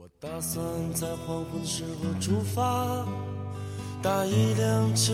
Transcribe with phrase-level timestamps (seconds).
[0.00, 3.06] 我打算在黄昏时候出发，
[4.02, 5.12] 搭一辆车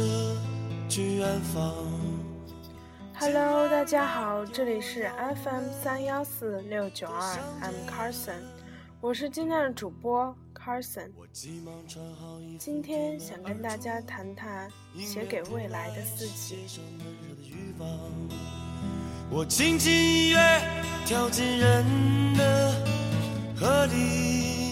[0.89, 1.75] 去远方。
[3.19, 5.11] Hello，大家好，这里是
[5.43, 8.39] FM 三幺四六九二，I'm Carson，
[9.01, 11.11] 我是今天的主播 Carson。
[12.57, 16.81] 今天想跟大家谈谈写给未来的自己。
[19.29, 20.39] 我轻轻一跃，
[21.05, 21.85] 跳进人
[22.35, 22.73] 的
[23.57, 24.66] 河里。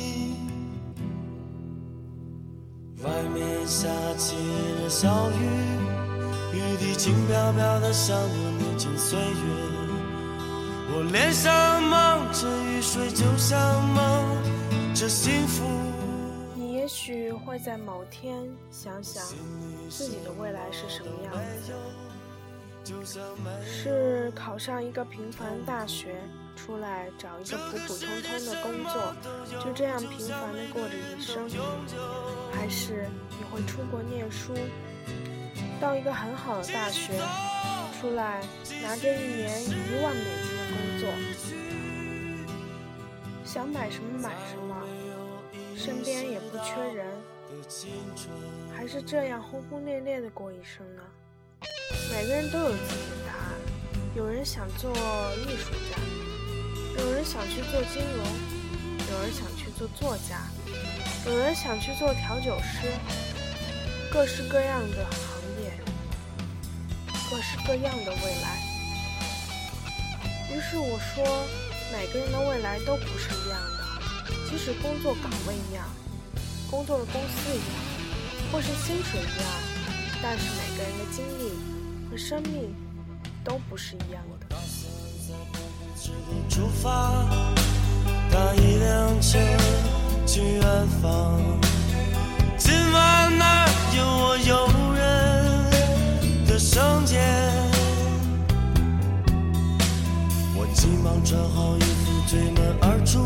[3.04, 3.86] 外面下
[4.16, 4.34] 起
[4.80, 5.44] 了小雨，
[6.54, 9.24] 雨滴轻飘飘的，像我年轻岁月。
[10.96, 13.94] 我脸上蒙着雨水，就像蒙
[14.94, 15.64] 着幸福。
[16.54, 19.22] 你也许会在某天想想
[19.90, 21.34] 自己的未来是什么样
[22.86, 23.20] 子，
[23.62, 26.14] 是考上一个平凡大学。
[26.64, 29.14] 出来找一个普普通通的工作，
[29.62, 31.46] 就这样平凡的过着一生，
[32.54, 34.54] 还是你会出国念书，
[35.78, 37.20] 到一个很好的大学，
[38.00, 38.40] 出来
[38.80, 41.12] 拿着一年一万美金的工作，
[43.44, 44.74] 想买什么买什么，
[45.76, 47.06] 身边也不缺人，
[48.74, 51.02] 还是这样轰轰烈烈的过一生呢？
[52.10, 53.52] 每个人都有自己的答案，
[54.16, 56.23] 有人想做艺术家。
[56.98, 58.24] 有人想去做金融，
[59.10, 60.40] 有人想去做作家，
[61.26, 62.92] 有人想去做调酒师，
[64.12, 65.20] 各式各样的行
[65.62, 65.72] 业，
[67.28, 68.62] 各式各样的未来。
[70.54, 71.24] 于是我说，
[71.92, 75.84] 每个人的未来都不是一样的，即使工作岗位一样，
[76.70, 79.46] 工作的公司一样，或是薪水一样，
[80.22, 81.52] 但是每个人的经历
[82.08, 82.72] 和生命
[83.42, 84.56] 都不是一样的。
[86.48, 87.12] 出发，
[88.30, 89.38] 搭一辆车
[90.26, 90.62] 去远
[91.00, 91.40] 方。
[92.58, 97.20] 今晚那儿有我诱人的圣洁。
[100.56, 103.18] 我急忙穿好衣服，推门而出，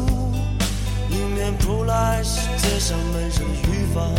[1.10, 4.18] 迎面扑来是街上闷热的雨芳。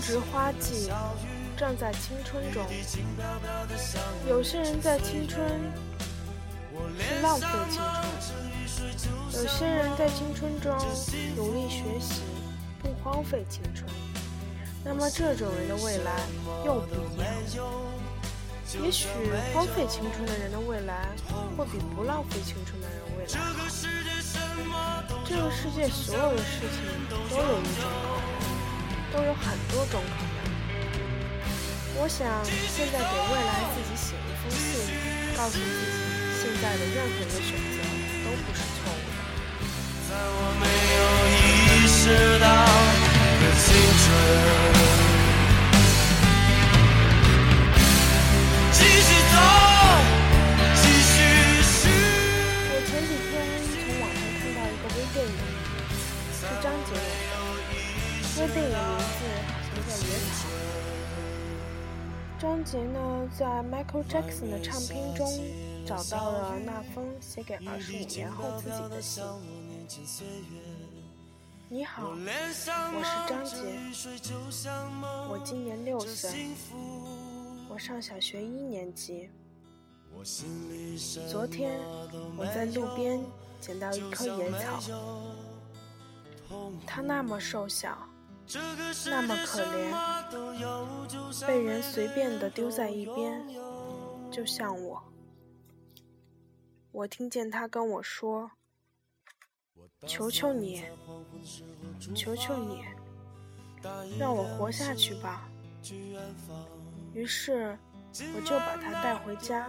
[0.00, 0.90] 正值花季，
[1.58, 2.64] 正在青春中。
[4.26, 5.46] 有些人在青春
[6.98, 7.78] 是浪费青
[9.30, 10.74] 春，有些人在青春中
[11.36, 12.22] 努力学习，
[12.82, 13.86] 不荒废青春。
[14.82, 16.18] 那么这种人的未来
[16.64, 17.18] 又不一
[17.54, 17.66] 样。
[18.82, 19.06] 也许
[19.52, 21.10] 荒废青春的人的未来
[21.58, 23.68] 会比不浪费青春的人未来好。
[25.26, 26.80] 这个世界所有的事情
[27.10, 28.19] 都有一种可能。
[29.12, 30.38] 都有很多种可能。
[31.96, 34.78] 我想现在给未来自己写一封信，
[35.36, 35.66] 告诉自己，
[36.40, 37.78] 现在的任何一个选择
[38.24, 39.18] 都不是错误的。
[40.08, 40.64] 在我没
[40.96, 42.00] 有意识
[42.40, 42.46] 到
[43.38, 43.66] 的青
[44.00, 44.08] 春，
[48.72, 49.36] 继续走，
[50.80, 51.12] 继续
[51.62, 51.78] 是。
[52.70, 53.30] 我前几天
[53.68, 55.28] 从网上看到一个微电影，
[56.32, 56.98] 是张杰的
[58.38, 58.70] 演的，微电影。
[62.38, 65.26] 张杰呢，在 Michael Jackson 的唱片中
[65.84, 69.22] 找到了那封写给二十五年后自己的信。
[71.68, 73.56] 你好，我是张杰，
[75.28, 76.48] 我今年六岁，
[77.68, 79.28] 我上小学一年级。
[81.28, 81.78] 昨天
[82.36, 83.20] 我在路边
[83.60, 84.80] 捡到一棵野草，
[86.86, 87.98] 它那么瘦小。
[89.06, 93.42] 那么可怜，被人随便的丢在一边，
[94.30, 95.02] 就像我。
[96.90, 98.50] 我听见他跟我说
[100.06, 100.84] ：“求求你，
[102.14, 102.84] 求求你，
[104.18, 105.48] 让我活下去吧。”
[107.14, 107.78] 于是
[108.34, 109.68] 我就把它带回家，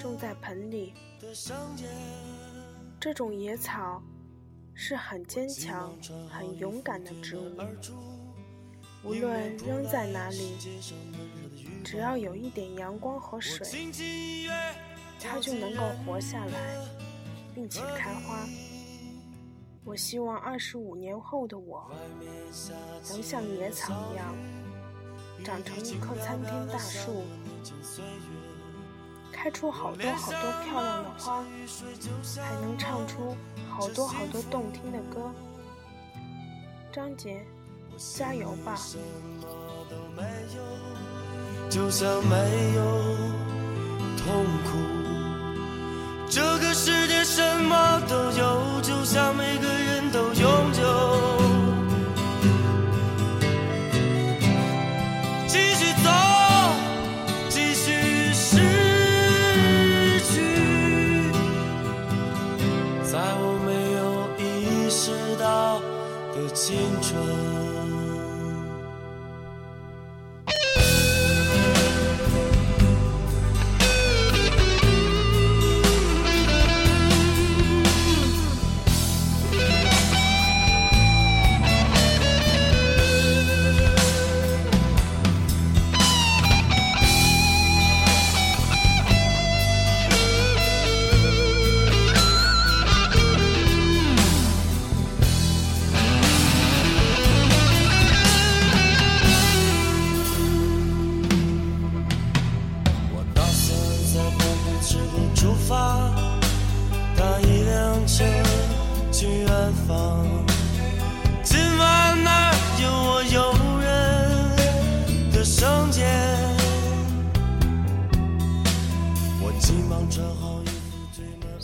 [0.00, 0.94] 种在盆里。
[2.98, 4.02] 这种野草。
[4.82, 5.92] 是很坚强、
[6.30, 7.54] 很勇敢的植物，
[9.04, 10.56] 无论扔在哪里，
[11.84, 13.68] 只要有一点阳光和水，
[15.20, 16.78] 它就能够活下来，
[17.54, 18.48] 并且开花。
[19.84, 21.90] 我希望二十五年后的我，
[23.10, 24.34] 能像野草一样，
[25.44, 27.22] 长成一棵参天大树。
[29.30, 31.44] 开出好多好多漂亮的花，
[32.42, 33.36] 还能唱出
[33.70, 35.32] 好多好多动听的歌。
[36.92, 37.44] 张杰，
[37.96, 38.78] 加油吧！
[41.70, 42.82] 就像没有
[44.18, 44.70] 痛苦。
[46.28, 51.38] 这个世界什么都有，就像每个人都拥有。
[55.48, 56.10] 继续走，
[57.48, 58.58] 继续失
[60.20, 60.32] 去，
[63.04, 63.49] 在我
[66.54, 67.79] 青春。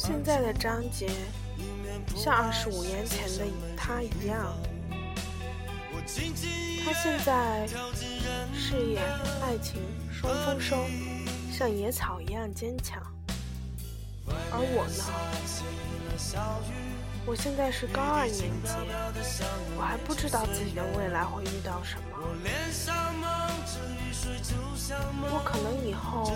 [0.07, 1.11] 现在的张杰
[2.15, 3.45] 像二十五年前的
[3.77, 4.57] 他一样，
[6.85, 7.67] 他现在
[8.55, 9.01] 事业、
[9.43, 9.83] 爱情
[10.13, 10.77] 双丰收，
[11.53, 13.03] 像野草一样坚强。
[14.53, 15.05] 而我呢？
[17.27, 18.71] 我现在是高二年级，
[19.77, 22.17] 我还不知道自己的未来会遇到什么。
[25.33, 26.27] 我可能以后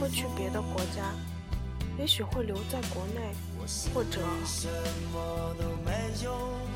[0.00, 1.12] 会去别的国家，
[1.98, 3.34] 也许会留在国内，
[3.92, 4.20] 或者，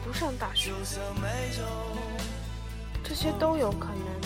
[0.04, 0.72] 不上大学，
[3.04, 4.20] 这些都有可能。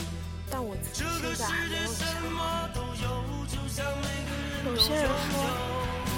[0.51, 2.09] 但我自己现在还没有想。
[4.65, 5.13] 有些人说，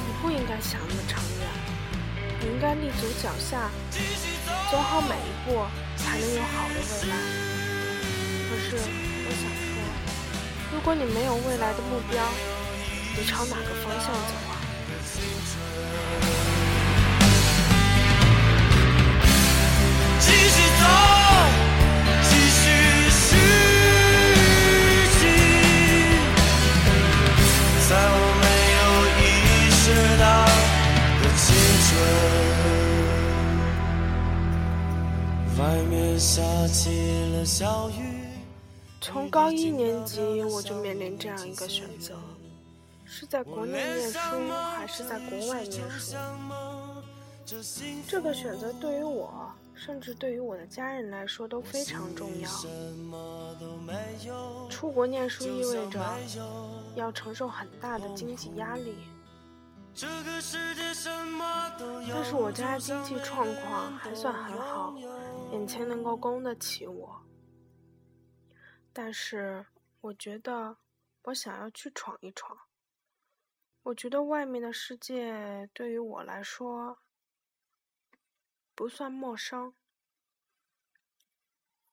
[0.06, 1.48] 你不应该想那么长远，
[2.40, 3.68] 你应该立足脚下，
[4.70, 5.66] 走好每一步，
[5.96, 7.16] 才能有好的未来。
[8.46, 8.78] 可是
[9.26, 9.74] 我想说，
[10.72, 12.22] 如果你没有未来的目标，
[13.16, 14.34] 你朝哪个方向走
[39.00, 42.14] 从高一年级我就面临这样一个选择：
[43.04, 44.18] 是在国内念书，
[44.76, 46.14] 还是在国外念书？
[48.06, 52.50] 这个选择对于我，甚至对于我的家人来说都非常重要。
[54.68, 56.04] 出国念书意味着
[56.96, 58.96] 要承受很大的经济压力，
[59.94, 60.24] 但
[62.24, 64.94] 是我家经济状况还算很好，
[65.52, 67.22] 眼前能够供得起我。
[68.92, 69.64] 但是
[70.00, 70.76] 我觉得
[71.22, 72.58] 我想要去闯一闯。
[73.84, 76.98] 我觉得外面的世界对于我来说
[78.78, 79.74] 不算陌生。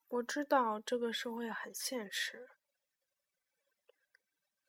[0.07, 2.51] 我知道这个社会很现实，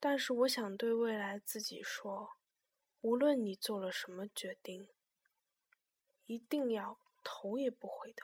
[0.00, 2.38] 但是我想对未来自己说：
[3.02, 4.88] 无论你做了什么决定，
[6.24, 8.22] 一定要头也不回的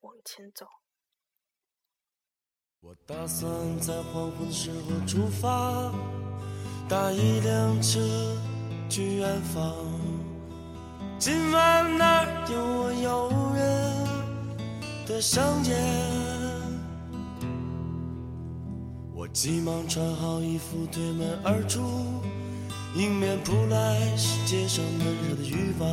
[0.00, 0.68] 往前走。
[2.80, 5.90] 我打算在黄昏时候出发，
[6.86, 7.98] 搭一辆车
[8.90, 10.01] 去远方。
[11.24, 13.62] 今晚那儿有我诱人
[15.06, 15.72] 的圣洁。
[19.14, 21.80] 我急忙穿好衣服，推门而出，
[22.96, 25.88] 迎面扑来是街上闷热的欲望。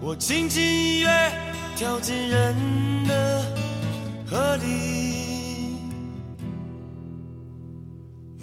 [0.00, 1.10] 我轻轻一跃，
[1.76, 3.44] 跳进人的
[4.26, 5.76] 河里。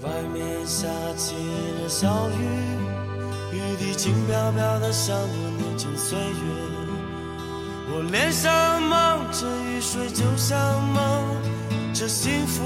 [0.04, 0.88] 外面下
[1.18, 1.34] 起
[1.82, 2.44] 了小雨，
[3.52, 6.26] 雨滴轻飘飘的，像我年轻岁月。
[7.92, 11.04] 我脸上蒙着雨水，就像蒙
[11.94, 12.64] 着幸福。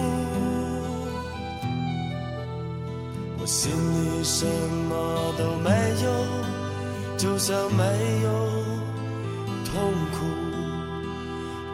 [3.39, 5.69] 我心里什么都没
[6.03, 6.07] 有，
[7.17, 7.83] 就像没
[8.23, 8.29] 有
[9.65, 10.25] 痛苦。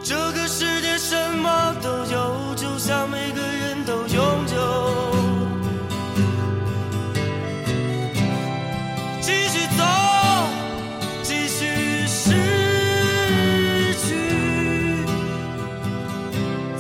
[0.03, 4.38] 这个世界什么都有，就像每个人都有。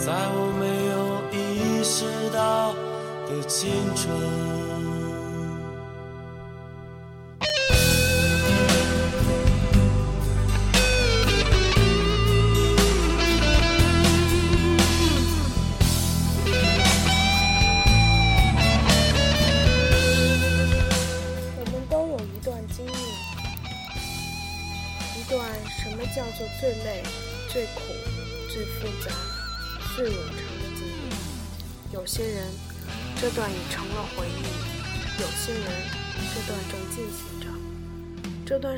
[0.09, 2.73] 在我没有意识到
[3.27, 4.78] 的青春。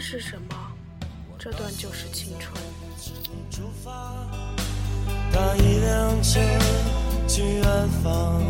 [0.01, 0.55] 是什么？
[1.37, 2.51] 这段就是青春。
[5.31, 6.39] 搭一辆车
[7.27, 8.41] 去远方，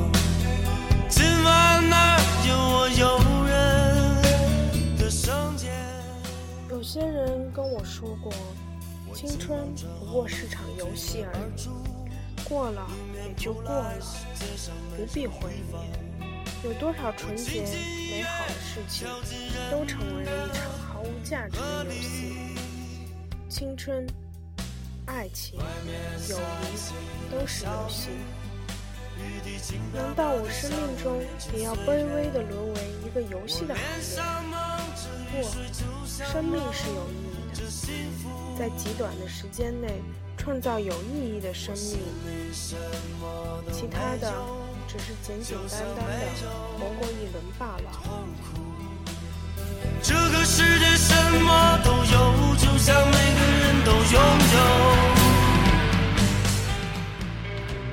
[1.09, 2.17] 今晚哪
[2.47, 5.69] 有我诱人的声线？
[6.69, 8.31] 有些人跟我说过。
[9.13, 9.59] 青春
[9.99, 11.67] 不过是场游戏而已，
[12.47, 13.93] 过了也就过了，
[14.95, 16.65] 不必回忆。
[16.65, 17.63] 有多少纯洁
[18.09, 19.05] 美好的事情，
[19.69, 20.63] 都成为了一场
[21.23, 22.35] 价值的游戏。
[23.49, 24.07] 青春、
[25.05, 25.59] 爱情、
[26.29, 28.09] 友谊都是游戏。
[29.93, 31.21] 难道我生命中
[31.53, 34.19] 也要卑微地沦为一个游戏的孩子？
[35.31, 35.43] 不，
[36.07, 37.61] 生命是有意义的。
[38.57, 40.01] 在极短的时间内
[40.37, 41.99] 创造有意义的生命，
[43.71, 44.33] 其他的
[44.87, 46.25] 只是简简单单的
[46.79, 47.91] 活过一轮罢了。
[50.03, 54.21] 这个世界什么都有，就像每个人都拥
[54.53, 54.57] 有。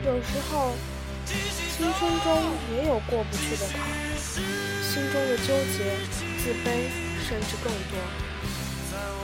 [0.07, 0.73] 有时候，
[1.27, 2.27] 青春中
[2.73, 3.79] 也有过不去的坎，
[4.19, 5.85] 心中的纠结、
[6.39, 6.67] 自卑，
[7.29, 7.93] 甚至更多。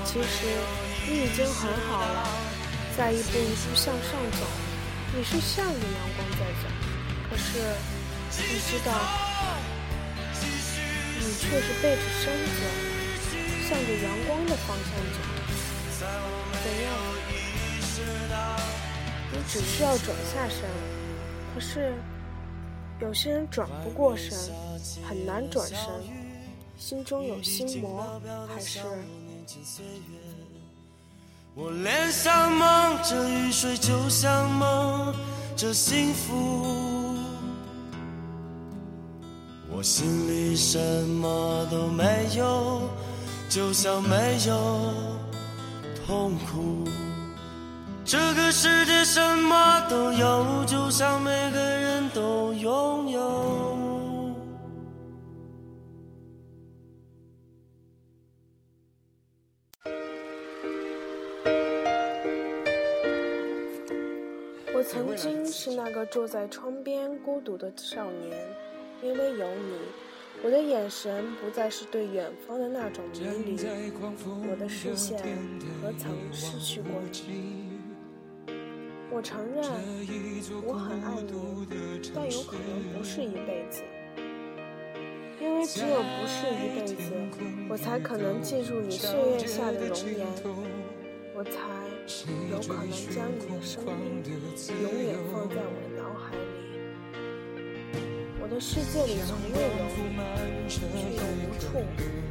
[0.05, 0.45] 其实
[1.09, 2.29] 你已经很好了，
[2.99, 4.47] 在一步一步向上走，
[5.17, 6.69] 你是向着阳光在走。
[7.31, 7.45] 可是
[8.53, 8.93] 你知道，
[11.27, 12.61] 你却是背着身子
[13.67, 15.17] 向着阳光的方向走。
[16.63, 16.87] 怎样？
[19.33, 20.61] 你只需要转下身。
[21.55, 21.95] 可是
[23.01, 24.39] 有些人转不过身，
[25.03, 25.79] 很难转身，
[26.77, 28.81] 心中有心魔，还是？
[31.55, 35.15] 我脸上蒙着雨水，就像蒙
[35.57, 36.94] 着幸福。
[39.85, 42.89] 心里什么都没有，
[43.51, 44.17] 就像没
[44.49, 44.95] 有
[46.07, 46.89] 痛苦。
[48.03, 53.21] 这个世界什么都有，就像每个人都拥有。
[64.75, 68.33] 我曾经是那个坐在窗边孤独的少年，
[69.05, 69.77] 因为有你，
[70.43, 73.93] 我的眼神不再是对远方的那种迷离，
[74.49, 75.19] 我的视线
[75.83, 77.69] 何曾失去过你？
[79.11, 79.63] 我承认
[80.67, 81.35] 我很爱你，
[82.15, 83.83] 但有可能不是一辈子，
[85.39, 86.97] 因为只有不是一辈子，
[87.69, 90.27] 我才可能记住你岁月下的容颜，
[91.35, 91.61] 我才。
[92.51, 94.23] 有可能将你的生命
[94.83, 95.94] 永远放在我的。
[98.61, 101.67] 世界里从未有，却又无处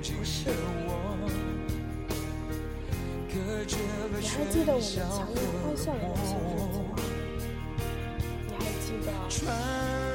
[0.01, 0.49] 不是
[4.09, 6.95] 你还记得我们强颜欢笑的那些日子吗？
[8.47, 9.07] 你还记得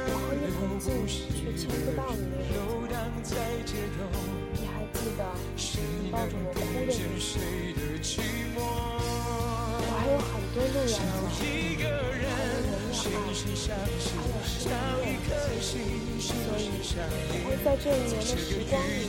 [0.09, 0.85] 我和你很近
[1.29, 2.49] 却牵不到你的日
[3.23, 3.37] 子？
[4.53, 5.21] 你还记得
[5.55, 7.37] 你抱着我哭的日子？
[9.99, 10.97] 还有很多路要走，
[11.29, 12.33] 还有人要爱，
[12.93, 14.18] 还有时间要所以
[15.31, 15.37] 我
[17.45, 19.05] 会在这一年的时光里，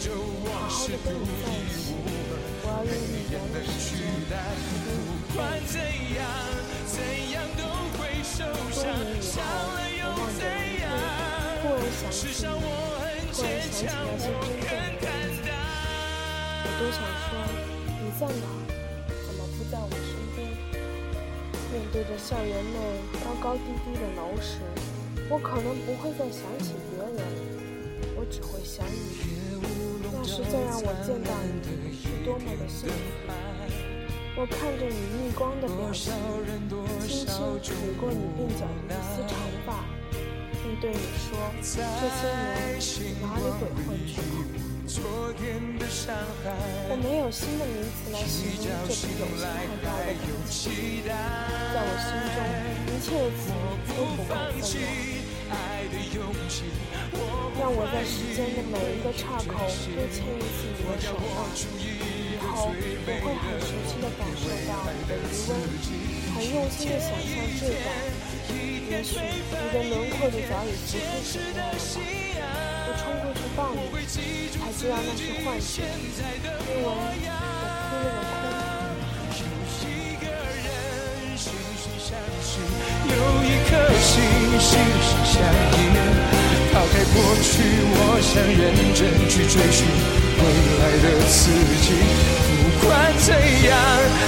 [0.53, 1.97] 好好的跟你在一起。
[2.62, 4.69] 我要用一年的时间跟你在一起。
[7.57, 7.73] 多
[8.93, 9.43] 年以后，
[10.00, 10.85] 我望着你，
[11.62, 12.45] 突然想起你，
[13.33, 14.69] 突然想起那些真
[15.00, 15.49] 正的日子，
[16.62, 17.33] 我都想说，
[17.97, 18.45] 你在哪？
[19.27, 20.39] 怎么不在我身边？
[21.73, 22.77] 面对着校园内
[23.25, 24.61] 高高低低的楼时，
[25.32, 27.22] 我可能不会再想起别人，
[28.18, 28.99] 我只会想你。
[30.12, 33.30] 那时再让我见到你，是多么的幸福！
[34.34, 36.12] 我看着你逆光的表情，
[37.06, 37.30] 轻轻
[37.62, 39.87] 捋过你鬓角的一丝长发，
[40.64, 41.78] 并对你说：“这
[42.10, 42.26] 些
[43.06, 44.26] 年哪里鬼混去了？”
[46.90, 52.42] 我没有新的名词来形容这种友情太大的感情，在我心中，
[52.90, 53.54] 一切的词
[53.87, 54.58] 都不够分量。
[57.59, 61.44] 让我在时间的每一个岔口都牵一次你的手吧。
[61.54, 65.50] 以后我会很熟悉的感受到你的余温，
[66.35, 67.88] 很用心的想象质感。
[68.90, 71.30] 也许你的轮廓就早已浮出
[71.78, 72.00] 水
[72.32, 72.87] 面了吧。
[72.87, 73.78] 我冲过去抱你，
[74.50, 76.88] 才知道那是幻觉，因为我
[77.90, 78.70] 哭了哭。
[83.06, 83.70] 有一颗
[84.00, 84.12] 心，
[84.59, 84.68] 心
[85.00, 85.32] 心相
[85.78, 85.79] 印。
[86.92, 88.61] 开过去，我想认
[88.92, 89.87] 真去追寻
[90.38, 90.42] 未
[90.80, 91.38] 来的自
[91.82, 91.87] 己。
[92.49, 93.28] 不管怎
[93.68, 93.73] 样，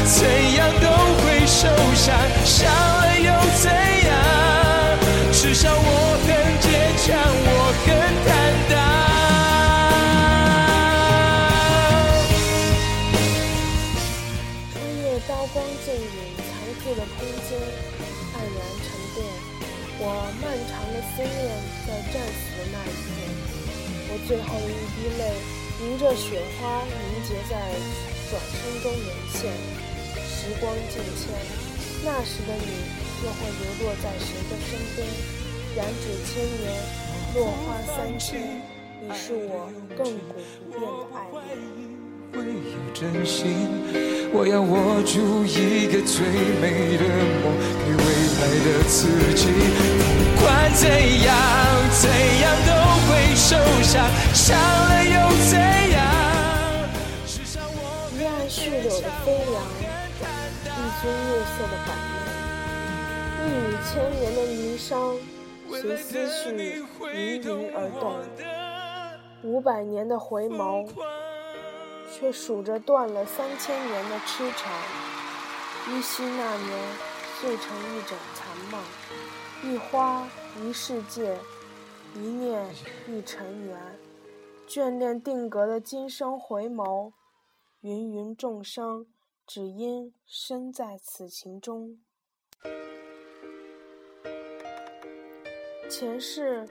[0.06, 0.18] 怎
[0.54, 0.86] 样都
[1.22, 2.14] 会受伤，
[2.44, 3.28] 伤了又
[3.60, 4.01] 怎样？
[20.52, 21.32] 漫长的思念。
[21.88, 23.16] 在战死的那一天，
[24.08, 25.32] 我最后一滴泪，
[25.80, 26.92] 迎着雪花凝
[27.24, 27.56] 结在
[28.28, 29.48] 转身中沦陷。
[30.28, 31.32] 时光渐迁，
[32.04, 32.68] 那时的你
[33.24, 35.08] 又会流落在谁的身边？
[35.74, 36.68] 染指千年，
[37.34, 38.60] 落花三千，
[39.00, 41.56] 你是我亘古不变的爱恋。
[42.32, 43.40] 会有真心，
[44.32, 46.20] 我要握住一个最
[46.60, 47.04] 美的
[47.40, 49.42] 梦，给未的自己。
[50.36, 50.88] 不管怎
[51.22, 51.34] 样，
[51.90, 52.08] 怎
[52.40, 52.70] 样都
[53.06, 53.92] 会受伤，
[54.34, 55.14] 伤了又
[55.50, 55.52] 怎
[55.90, 55.96] 样？
[58.18, 59.56] 一岸絮柳的飞凉，
[60.64, 62.14] 一尊月色的版面，
[63.42, 64.90] 一缕千年的霓裳，
[65.80, 66.42] 随思绪
[67.12, 68.02] 云云而动。
[69.42, 70.88] 五百年的回眸。
[72.14, 74.70] 却数着断了三千年的痴缠，
[75.88, 76.70] 依稀那年
[77.42, 78.80] 碎成一枕残梦，
[79.64, 80.28] 一花
[80.60, 81.36] 一世界，
[82.14, 82.72] 一念
[83.08, 83.98] 一尘缘，
[84.68, 87.10] 眷恋定格的今生回眸，
[87.80, 89.08] 芸芸众生
[89.44, 91.98] 只因身在此情中。
[95.90, 96.64] 前世，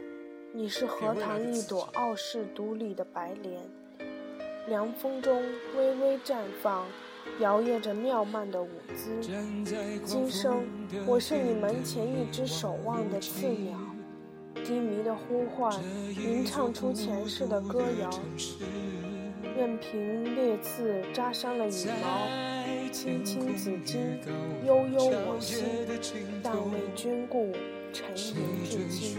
[0.54, 3.70] 你是荷塘一朵傲世独立的白莲。
[4.70, 5.44] 凉风中
[5.76, 6.88] 微微绽放，
[7.40, 9.20] 摇曳着妙曼的舞姿。
[10.06, 10.64] 今生，
[11.08, 13.78] 我是你门前一只守望的刺鸟，
[14.64, 15.74] 低迷的呼唤，
[16.10, 18.10] 吟唱出前世的歌谣。
[19.58, 22.28] 任凭烈刺扎伤了羽毛，
[22.92, 23.98] 青青子衿，
[24.66, 25.66] 悠悠我心，
[26.42, 27.52] 但为君故，
[27.92, 29.18] 沉吟至今。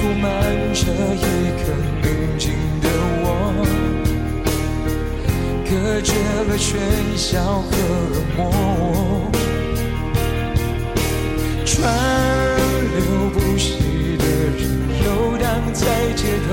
[0.00, 0.30] 铺满
[0.74, 1.22] 着一
[1.58, 1.62] 刻
[2.02, 2.06] 宁
[2.38, 2.86] 静的
[3.20, 3.26] 我，
[5.68, 5.70] 隔
[6.02, 6.12] 绝
[6.46, 6.78] 了喧
[7.16, 7.68] 嚣和
[8.36, 8.38] 默，
[11.64, 11.74] 川
[12.94, 12.96] 流
[13.34, 13.66] 不息
[14.18, 14.24] 的
[14.56, 14.60] 人
[15.04, 15.06] 游
[15.36, 15.82] 荡在
[16.14, 16.48] 街头，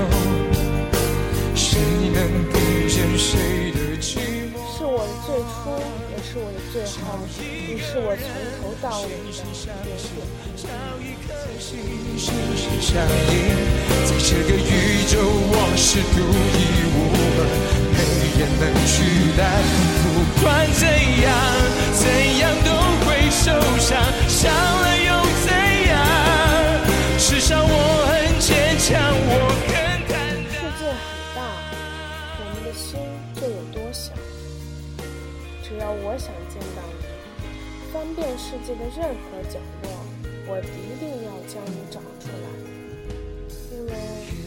[1.54, 1.78] 谁
[2.12, 2.18] 能
[2.50, 2.54] 听
[2.88, 4.18] 见谁的寂
[4.52, 4.54] 寞？
[4.76, 5.56] 是我最初，
[6.26, 8.26] 你是我的最后，你是我从
[8.58, 9.46] 头到尾的点
[9.84, 9.94] 点。
[36.16, 37.04] 我想见到你，
[37.92, 39.92] 翻遍世界的任何角落。
[40.48, 42.48] 我一定要将你找出来，
[43.70, 43.92] 因为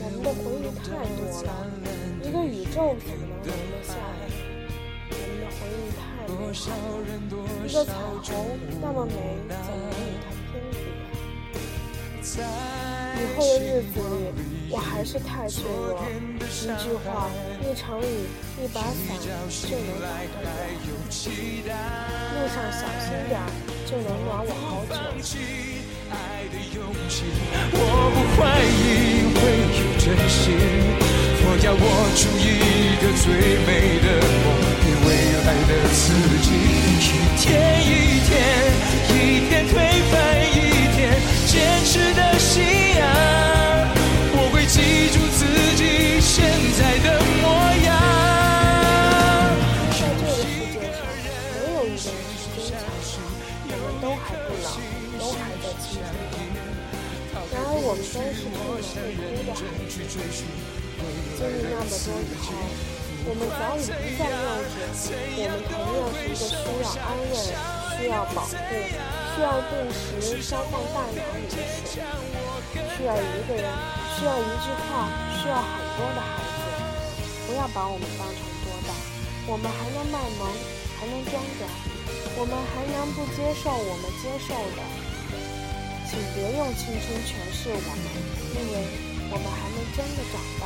[0.01, 1.47] 我们的回忆太多了，
[2.25, 4.01] 一个宇宙怎么能容得下来？
[5.11, 6.65] 我们的回忆太美好，
[7.63, 8.33] 一个彩虹
[8.81, 9.13] 那么美，
[9.47, 10.73] 怎么能与它偏比？
[13.13, 13.93] 以后的日子
[14.33, 15.97] 里，我还是太脆弱，
[16.45, 17.27] 一句话，
[17.65, 18.29] 一场雨，
[18.61, 19.25] 一把伞就
[19.73, 20.47] 能打动我。
[22.35, 23.41] 路上小心点，
[23.89, 24.93] 就能暖我好久。
[26.11, 26.13] 爱
[26.53, 26.77] 的勇
[27.09, 27.25] 气，
[27.73, 27.77] 我
[28.13, 29.41] 不怀疑会
[29.73, 30.53] 有真心。
[31.41, 31.81] 我要握
[32.13, 32.45] 住一
[33.01, 33.25] 个最
[33.65, 33.69] 美
[34.05, 34.07] 的
[34.45, 34.47] 梦，
[34.81, 35.09] 给未
[35.45, 36.13] 来的自
[36.45, 36.47] 己。
[37.01, 37.43] 一天
[37.81, 37.89] 一
[38.29, 38.29] 天，
[39.09, 39.13] 一
[39.49, 39.73] 天推
[58.11, 58.91] 都是不能会哭
[59.45, 59.93] 的孩子。
[61.37, 62.45] 经历那么多以后，
[63.23, 64.33] 我们早已不再幼
[64.67, 64.83] 稚，
[65.37, 67.33] 我们同样是一个需要安慰、
[67.95, 68.51] 需要保护、
[69.31, 72.01] 需要定时消放大脑里的水，
[72.97, 73.63] 需要一个人、
[74.17, 75.07] 需要一句话、
[75.39, 76.65] 需要很多的孩子。
[77.47, 78.91] 不要把我们当成多大，
[79.47, 80.51] 我们还能卖萌，
[80.99, 81.63] 还能装嗲，
[82.35, 84.98] 我们还能不接受我们接受的。
[86.09, 87.79] 请别用青春诠释我们，
[88.55, 88.73] 因为
[89.29, 90.65] 我们还没真的长大，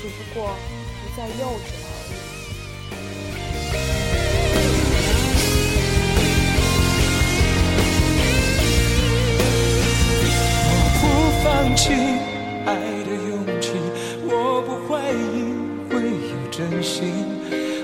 [0.00, 0.54] 只不过
[1.02, 1.86] 不再幼稚了。
[10.70, 11.02] 我不
[11.42, 11.82] 放弃
[12.64, 12.70] 爱
[13.02, 13.66] 的勇气，
[14.30, 15.18] 我不怀疑
[15.90, 15.92] 会
[16.30, 17.37] 有真心。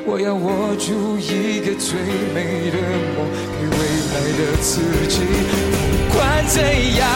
[0.06, 1.96] 我要握住一个最
[2.36, 2.76] 美的
[3.16, 3.24] 梦，
[3.56, 3.76] 给未
[4.12, 5.24] 来的自己。
[6.12, 7.08] 不管怎样，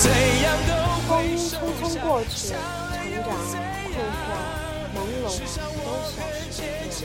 [0.00, 0.08] 怎
[0.40, 0.72] 样都
[1.06, 2.56] 光阴匆匆过去，成
[3.20, 3.36] 长、
[3.92, 4.32] 困惑、
[4.96, 6.16] 朦胧都消
[6.50, 7.04] 失不见，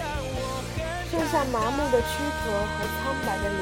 [1.12, 2.08] 剩下麻木的躯
[2.40, 3.60] 壳和苍白的脸。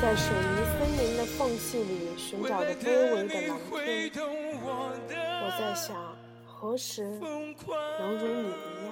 [0.00, 5.96] 在水泥森林的缝隙里寻找着卑微的蓝天，我在想，
[6.46, 7.02] 何时
[8.00, 8.90] 能如你一样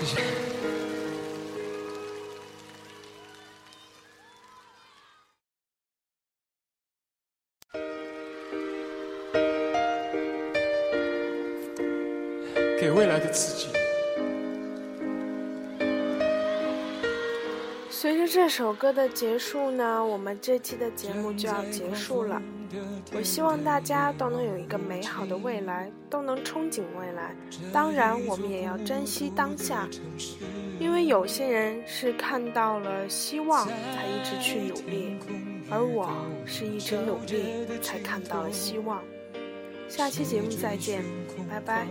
[0.00, 0.22] 谢谢。
[12.80, 13.81] 给未来的自己。
[18.02, 22.42] 随着这首歌的结束呢，我们这期的节目就要结束了。
[23.14, 27.32] 我希望大家都能有一个美好的未来，都能憧憬未来。
[27.72, 29.88] 当然，我们也要珍惜当下，
[30.80, 35.16] 因为有些人是看到了希望才一直去努力，
[35.70, 36.10] 而我
[36.44, 39.00] 是一直努力才看到了希望。
[39.88, 41.04] 下期节目再见，
[41.48, 41.86] 拜拜。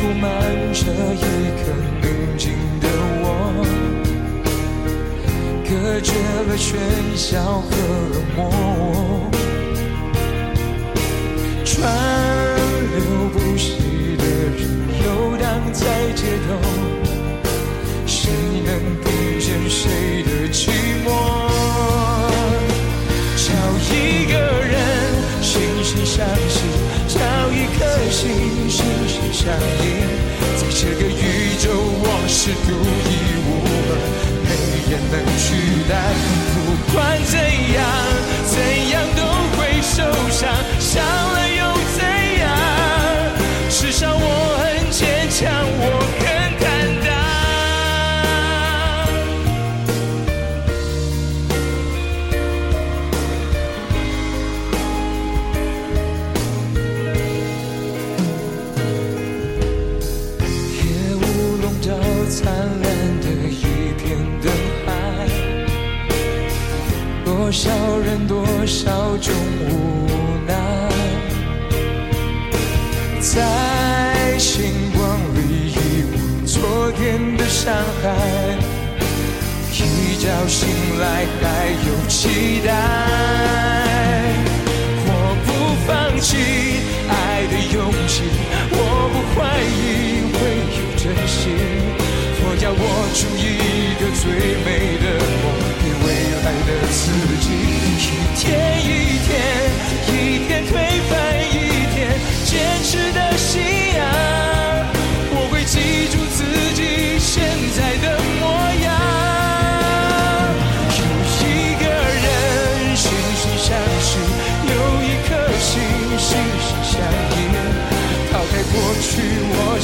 [0.00, 0.30] 铺满
[0.72, 0.80] 着
[1.14, 1.22] 一
[1.58, 1.60] 刻
[2.00, 2.06] 宁
[2.38, 2.86] 静的
[3.20, 3.26] 我，
[5.64, 6.12] 隔绝
[6.46, 6.66] 了喧
[7.16, 7.68] 嚣和
[8.12, 8.38] 冷漠，
[11.64, 11.74] 川
[12.94, 12.96] 流
[13.32, 13.66] 不息
[14.18, 14.22] 的
[14.54, 14.58] 人
[15.02, 15.04] 游
[15.36, 15.82] 荡在
[16.14, 16.48] 街头，
[18.06, 18.30] 谁
[18.64, 18.68] 能
[19.02, 19.06] 听
[19.40, 19.82] 见谁
[20.22, 20.70] 的寂
[21.04, 21.06] 寞？
[23.36, 23.46] 找
[23.90, 23.92] 一
[24.30, 24.32] 个
[24.62, 24.72] 人
[25.42, 25.50] 心
[25.82, 26.14] 心相
[26.48, 26.56] 惜，
[27.08, 27.16] 找
[27.50, 27.78] 一颗
[28.10, 28.20] 心
[28.68, 28.76] 心
[29.08, 29.77] 心相印，
[32.40, 32.72] 是独一
[33.42, 33.90] 无二，
[34.44, 34.48] 没
[34.92, 35.46] 人能取
[35.88, 35.92] 代。
[36.54, 36.56] 不
[36.92, 37.34] 管怎
[37.74, 37.76] 样，
[38.46, 38.54] 怎
[38.90, 39.20] 样都
[39.56, 40.46] 会受伤，
[40.78, 41.02] 伤
[80.98, 82.68] 来还有期待。
[85.06, 85.10] 我
[85.46, 85.48] 不
[85.86, 85.88] 放
[86.20, 86.36] 弃
[87.08, 88.24] 爱的勇气，
[88.70, 88.76] 我
[89.12, 89.78] 不怀疑
[90.34, 90.36] 会
[90.76, 91.38] 有真心。
[92.40, 92.76] 我要握
[93.14, 93.40] 住一
[94.00, 94.24] 个最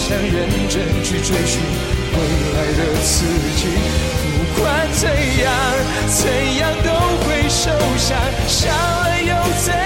[0.07, 1.63] 想认真去追寻
[2.13, 2.19] 未
[2.53, 3.25] 来的自
[3.57, 3.69] 己
[4.21, 5.51] 不管怎样
[6.09, 6.91] 怎样都
[7.25, 8.15] 会受伤
[8.47, 9.84] 伤了又怎